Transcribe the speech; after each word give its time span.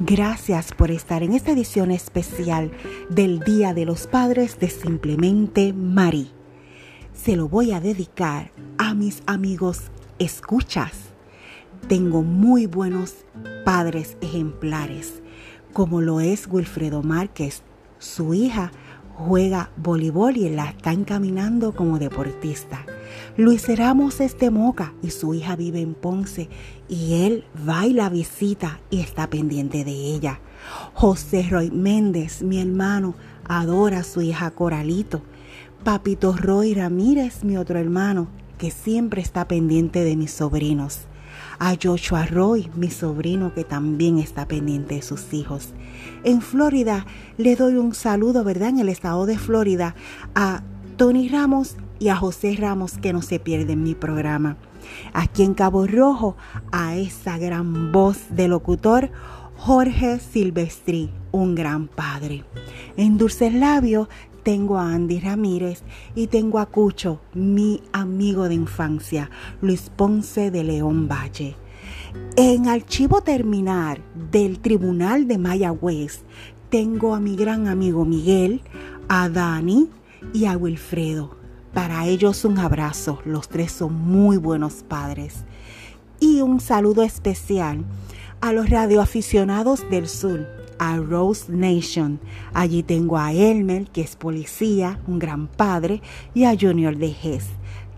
Gracias 0.00 0.72
por 0.74 0.92
estar 0.92 1.24
en 1.24 1.32
esta 1.32 1.50
edición 1.50 1.90
especial 1.90 2.70
del 3.10 3.40
Día 3.40 3.74
de 3.74 3.84
los 3.84 4.06
Padres 4.06 4.60
de 4.60 4.70
Simplemente 4.70 5.72
Mari. 5.72 6.30
Se 7.12 7.34
lo 7.34 7.48
voy 7.48 7.72
a 7.72 7.80
dedicar 7.80 8.52
a 8.78 8.94
mis 8.94 9.24
amigos 9.26 9.90
escuchas. 10.20 10.92
Tengo 11.88 12.22
muy 12.22 12.66
buenos 12.66 13.16
padres 13.64 14.16
ejemplares, 14.20 15.20
como 15.72 16.00
lo 16.00 16.20
es 16.20 16.46
Wilfredo 16.46 17.02
Márquez. 17.02 17.64
Su 17.98 18.34
hija 18.34 18.70
juega 19.16 19.72
voleibol 19.76 20.36
y 20.36 20.48
la 20.48 20.70
está 20.70 20.92
encaminando 20.92 21.74
como 21.74 21.98
deportista. 21.98 22.86
Luis 23.36 23.68
Ramos 23.76 24.20
es 24.20 24.38
de 24.38 24.50
Moca 24.50 24.94
y 25.02 25.10
su 25.10 25.34
hija 25.34 25.56
vive 25.56 25.80
en 25.80 25.94
Ponce 25.94 26.48
y 26.88 27.24
él 27.24 27.44
va 27.68 27.86
y 27.86 27.92
la 27.92 28.08
visita 28.08 28.80
y 28.90 29.00
está 29.00 29.28
pendiente 29.28 29.84
de 29.84 29.92
ella. 29.92 30.40
José 30.94 31.46
Roy 31.50 31.70
Méndez, 31.70 32.42
mi 32.42 32.60
hermano, 32.60 33.14
adora 33.46 34.00
a 34.00 34.04
su 34.04 34.22
hija 34.22 34.50
Coralito. 34.50 35.22
Papito 35.84 36.32
Roy 36.36 36.74
Ramírez, 36.74 37.44
mi 37.44 37.56
otro 37.56 37.78
hermano, 37.78 38.28
que 38.58 38.70
siempre 38.70 39.22
está 39.22 39.46
pendiente 39.46 40.02
de 40.02 40.16
mis 40.16 40.32
sobrinos. 40.32 41.02
A 41.60 41.74
Joshua 41.80 42.26
Roy, 42.26 42.70
mi 42.74 42.90
sobrino, 42.90 43.54
que 43.54 43.64
también 43.64 44.18
está 44.18 44.46
pendiente 44.46 44.96
de 44.96 45.02
sus 45.02 45.32
hijos. 45.32 45.68
En 46.24 46.42
Florida 46.42 47.06
le 47.36 47.56
doy 47.56 47.74
un 47.74 47.94
saludo, 47.94 48.44
¿verdad? 48.44 48.70
En 48.70 48.80
el 48.80 48.88
estado 48.88 49.26
de 49.26 49.38
Florida 49.38 49.94
a 50.34 50.62
Tony 50.96 51.28
Ramos 51.28 51.76
y 51.98 52.08
a 52.08 52.16
José 52.16 52.56
Ramos 52.58 52.98
que 52.98 53.12
no 53.12 53.22
se 53.22 53.38
pierden 53.38 53.82
mi 53.82 53.94
programa. 53.94 54.56
Aquí 55.12 55.42
en 55.42 55.54
Cabo 55.54 55.86
Rojo, 55.86 56.36
a 56.72 56.96
esa 56.96 57.38
gran 57.38 57.92
voz 57.92 58.18
de 58.30 58.48
locutor, 58.48 59.10
Jorge 59.56 60.20
Silvestri, 60.20 61.10
un 61.32 61.54
gran 61.54 61.88
padre. 61.88 62.44
En 62.96 63.18
Dulces 63.18 63.52
Labios 63.52 64.08
tengo 64.44 64.78
a 64.78 64.92
Andy 64.92 65.20
Ramírez 65.20 65.82
y 66.14 66.28
tengo 66.28 66.58
a 66.58 66.66
Cucho, 66.66 67.20
mi 67.34 67.82
amigo 67.92 68.48
de 68.48 68.54
infancia, 68.54 69.30
Luis 69.60 69.90
Ponce 69.94 70.50
de 70.50 70.64
León 70.64 71.08
Valle. 71.08 71.56
En 72.36 72.68
archivo 72.68 73.20
terminal 73.20 74.00
del 74.30 74.60
Tribunal 74.60 75.26
de 75.26 75.38
Mayagüez 75.38 76.22
tengo 76.70 77.14
a 77.14 77.20
mi 77.20 77.36
gran 77.36 77.66
amigo 77.66 78.04
Miguel, 78.04 78.62
a 79.08 79.28
Dani 79.28 79.88
y 80.32 80.44
a 80.46 80.56
Wilfredo. 80.56 81.37
Para 81.72 82.06
ellos 82.06 82.44
un 82.44 82.58
abrazo, 82.58 83.20
los 83.24 83.48
tres 83.48 83.72
son 83.72 83.94
muy 83.94 84.38
buenos 84.38 84.82
padres. 84.82 85.44
Y 86.18 86.40
un 86.40 86.60
saludo 86.60 87.02
especial 87.02 87.84
a 88.40 88.52
los 88.52 88.70
radioaficionados 88.70 89.88
del 89.90 90.08
sur, 90.08 90.46
a 90.78 90.96
Rose 90.96 91.52
Nation. 91.52 92.20
Allí 92.54 92.82
tengo 92.82 93.18
a 93.18 93.32
Elmer, 93.32 93.90
que 93.90 94.00
es 94.00 94.16
policía, 94.16 94.98
un 95.06 95.18
gran 95.18 95.46
padre, 95.46 96.00
y 96.34 96.44
a 96.44 96.56
Junior 96.58 96.96
de 96.96 97.12
Gess. 97.12 97.46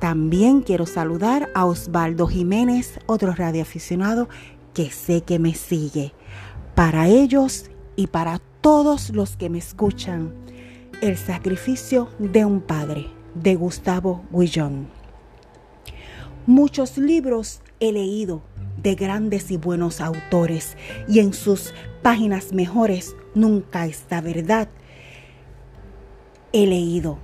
También 0.01 0.63
quiero 0.63 0.87
saludar 0.87 1.51
a 1.55 1.65
Osvaldo 1.65 2.27
Jiménez, 2.27 2.99
otro 3.07 3.33
radioaficionado 3.33 4.29
que 4.75 4.91
sé 4.91 5.23
que 5.23 5.39
me 5.39 5.55
sigue. 5.55 6.13
Para 6.75 7.07
ellos 7.07 7.71
y 7.97 8.09
para 8.09 8.41
todos 8.61 9.11
los 9.11 9.37
que 9.37 9.49
me 9.49 9.59
escuchan, 9.59 10.35
el 11.03 11.17
sacrificio 11.17 12.09
de 12.19 12.45
un 12.45 12.61
padre 12.61 13.20
de 13.35 13.55
Gustavo 13.55 14.23
Guillón. 14.31 14.89
Muchos 16.47 16.99
libros 16.99 17.61
he 17.81 17.93
leído 17.93 18.43
de 18.83 18.95
grandes 18.95 19.51
y 19.51 19.57
buenos 19.57 20.01
autores 20.01 20.77
y 21.09 21.21
en 21.21 21.33
sus 21.33 21.73
páginas 22.03 22.53
mejores 22.53 23.15
nunca 23.35 23.87
esta 23.87 24.21
verdad. 24.21 24.69
He 26.53 26.67
leído 26.67 27.19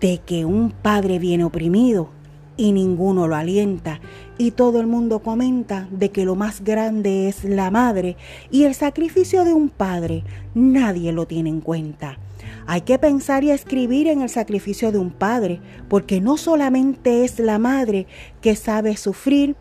de 0.00 0.18
que 0.18 0.44
un 0.44 0.70
padre 0.70 1.18
viene 1.18 1.44
oprimido 1.44 2.10
y 2.56 2.72
ninguno 2.72 3.26
lo 3.26 3.36
alienta 3.36 4.00
y 4.38 4.52
todo 4.52 4.80
el 4.80 4.86
mundo 4.86 5.20
comenta 5.20 5.88
de 5.90 6.10
que 6.10 6.24
lo 6.24 6.34
más 6.34 6.62
grande 6.62 7.28
es 7.28 7.44
la 7.44 7.70
madre 7.70 8.16
y 8.50 8.64
el 8.64 8.74
sacrificio 8.74 9.44
de 9.44 9.52
un 9.52 9.68
padre 9.70 10.24
nadie 10.54 11.12
lo 11.12 11.26
tiene 11.26 11.50
en 11.50 11.60
cuenta. 11.60 12.18
Hay 12.66 12.82
que 12.82 12.98
pensar 12.98 13.44
y 13.44 13.50
escribir 13.50 14.06
en 14.06 14.22
el 14.22 14.28
sacrificio 14.28 14.92
de 14.92 14.98
un 14.98 15.10
padre, 15.10 15.60
porque 15.88 16.20
no 16.20 16.36
solamente 16.36 17.24
es 17.24 17.38
la 17.38 17.58
madre 17.58 18.06
que 18.40 18.56
sabe 18.56 18.96
sufrir, 18.96 19.56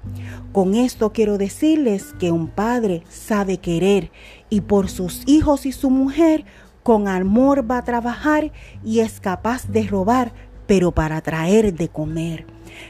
con 0.52 0.76
esto 0.76 1.12
quiero 1.12 1.38
decirles 1.38 2.14
que 2.20 2.32
un 2.32 2.48
padre 2.48 3.04
sabe 3.10 3.58
querer 3.58 4.12
y 4.50 4.62
por 4.62 4.90
sus 4.90 5.24
hijos 5.28 5.66
y 5.66 5.72
su 5.72 5.90
mujer 5.90 6.46
con 6.84 7.08
amor 7.08 7.70
va 7.70 7.78
a 7.78 7.84
trabajar 7.84 8.52
y 8.84 9.00
es 9.00 9.20
capaz 9.20 9.68
de 9.68 9.84
robar, 9.84 10.32
pero 10.66 10.92
para 10.92 11.22
traer 11.22 11.74
de 11.74 11.90
comer. 11.90 12.46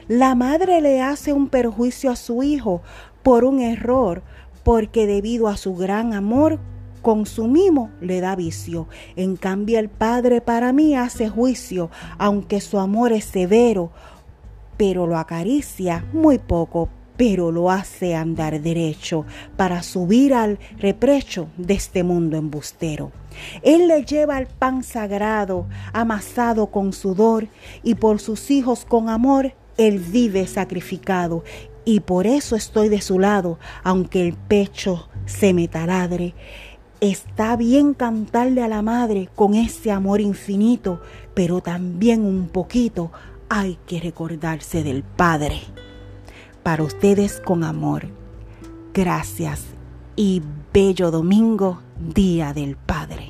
La 0.07 0.35
madre 0.35 0.81
le 0.81 1.01
hace 1.01 1.33
un 1.33 1.49
perjuicio 1.49 2.11
a 2.11 2.15
su 2.15 2.43
hijo 2.43 2.81
por 3.23 3.43
un 3.43 3.59
error, 3.59 4.23
porque 4.63 5.07
debido 5.07 5.47
a 5.47 5.57
su 5.57 5.75
gran 5.75 6.13
amor 6.13 6.59
consumimos 7.01 7.89
le 8.01 8.21
da 8.21 8.35
vicio. 8.35 8.87
En 9.15 9.35
cambio 9.35 9.79
el 9.79 9.89
Padre 9.89 10.41
para 10.41 10.73
mí 10.73 10.95
hace 10.95 11.29
juicio, 11.29 11.89
aunque 12.17 12.61
su 12.61 12.79
amor 12.79 13.11
es 13.11 13.25
severo, 13.25 13.91
pero 14.77 15.07
lo 15.07 15.17
acaricia 15.17 16.05
muy 16.13 16.39
poco, 16.39 16.89
pero 17.17 17.51
lo 17.51 17.69
hace 17.69 18.15
andar 18.15 18.61
derecho 18.61 19.25
para 19.57 19.83
subir 19.83 20.33
al 20.33 20.57
reprecho 20.77 21.49
de 21.57 21.73
este 21.73 22.01
mundo 22.01 22.37
embustero. 22.37 23.11
Él 23.61 23.89
le 23.89 24.05
lleva 24.05 24.39
el 24.39 24.47
pan 24.47 24.83
sagrado, 24.83 25.67
amasado 25.91 26.67
con 26.67 26.93
sudor, 26.93 27.47
y 27.83 27.95
por 27.95 28.21
sus 28.21 28.49
hijos 28.51 28.85
con 28.85 29.09
amor, 29.09 29.53
él 29.77 29.99
vive 29.99 30.47
sacrificado. 30.47 31.43
Y 31.83 32.01
por 32.01 32.25
eso 32.25 32.55
estoy 32.55 32.87
de 32.87 33.01
su 33.01 33.19
lado, 33.19 33.59
aunque 33.83 34.21
el 34.25 34.33
pecho 34.33 35.09
se 35.25 35.53
me 35.53 35.67
taladre. 35.67 36.35
Está 37.01 37.55
bien 37.55 37.93
cantarle 37.93 38.61
a 38.61 38.67
la 38.67 38.81
madre 38.81 39.29
con 39.33 39.55
ese 39.55 39.89
amor 39.89 40.19
infinito, 40.19 40.99
pero 41.33 41.61
también 41.61 42.25
un 42.25 42.49
poquito 42.49 43.09
hay 43.47 43.77
que 43.87 44.01
recordarse 44.01 44.83
del 44.83 45.03
Padre. 45.03 45.61
Para 46.61 46.83
ustedes 46.83 47.39
con 47.39 47.63
amor. 47.63 48.07
Gracias 48.93 49.63
y 50.17 50.41
bello 50.73 51.09
domingo, 51.09 51.79
Día 52.13 52.51
del 52.51 52.75
Padre. 52.75 53.28